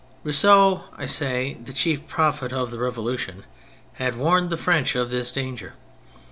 [0.23, 3.43] Rousseau, I say, the chief prophet of the Revolution,
[3.93, 5.75] had warned the French of this danger.